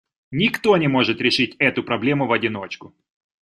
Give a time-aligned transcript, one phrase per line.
[0.31, 2.95] Никто не может решить эту проблему в одиночку.